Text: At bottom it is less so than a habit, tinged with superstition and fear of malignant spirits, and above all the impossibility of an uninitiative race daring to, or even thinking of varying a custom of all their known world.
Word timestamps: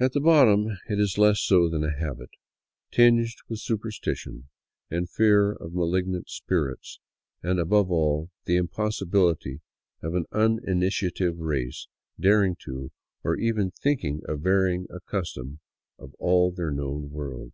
At 0.00 0.14
bottom 0.14 0.66
it 0.88 0.98
is 0.98 1.16
less 1.16 1.38
so 1.40 1.68
than 1.68 1.84
a 1.84 1.96
habit, 1.96 2.30
tinged 2.90 3.36
with 3.48 3.60
superstition 3.60 4.48
and 4.90 5.08
fear 5.08 5.52
of 5.52 5.74
malignant 5.74 6.28
spirits, 6.28 6.98
and 7.40 7.60
above 7.60 7.88
all 7.88 8.30
the 8.46 8.56
impossibility 8.56 9.60
of 10.02 10.16
an 10.16 10.24
uninitiative 10.32 11.36
race 11.38 11.86
daring 12.18 12.56
to, 12.64 12.90
or 13.22 13.36
even 13.36 13.70
thinking 13.70 14.22
of 14.26 14.40
varying 14.40 14.88
a 14.90 14.98
custom 15.02 15.60
of 16.00 16.14
all 16.18 16.50
their 16.50 16.72
known 16.72 17.12
world. 17.12 17.52